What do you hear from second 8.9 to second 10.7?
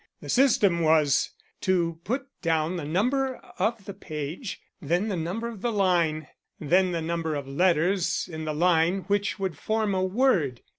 which would form a word.